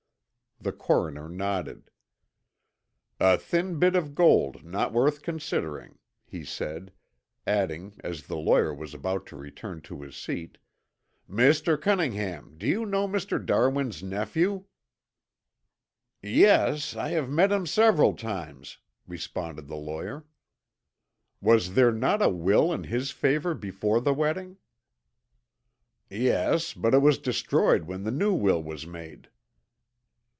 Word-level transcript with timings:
The 0.63 0.71
coroner 0.71 1.27
nodded. 1.27 1.89
"A 3.19 3.35
thin 3.35 3.79
bit 3.79 3.95
of 3.95 4.13
gold 4.13 4.63
not 4.63 4.93
worth 4.93 5.23
considering," 5.23 5.97
he 6.23 6.43
said, 6.45 6.93
adding 7.47 7.95
as 8.03 8.27
the 8.27 8.37
lawyer 8.37 8.71
was 8.71 8.93
about 8.93 9.25
to 9.27 9.35
return 9.35 9.81
to 9.81 10.03
his 10.03 10.15
seat: 10.15 10.59
"Mr. 11.27 11.81
Cunningham, 11.81 12.59
do 12.59 12.67
you 12.67 12.85
know 12.85 13.07
Mr. 13.07 13.43
Darwin's 13.43 14.03
nephew?" 14.03 14.65
"Yes, 16.21 16.95
I 16.95 17.07
have 17.09 17.27
met 17.27 17.51
him 17.51 17.65
several 17.65 18.13
times," 18.13 18.77
responded 19.07 19.67
the 19.67 19.73
lawyer. 19.77 20.27
"Was 21.41 21.73
there 21.73 21.91
not 21.91 22.21
a 22.21 22.29
will 22.29 22.71
in 22.71 22.83
his 22.83 23.09
favor 23.09 23.55
before 23.55 23.99
the 23.99 24.13
wedding?" 24.13 24.57
"Yes, 26.07 26.75
but 26.75 26.93
it 26.93 26.99
was 26.99 27.17
destroyed 27.17 27.85
when 27.85 28.03
the 28.03 28.11
new 28.11 28.35
will 28.35 28.61
was 28.61 28.85
made." 28.85 29.27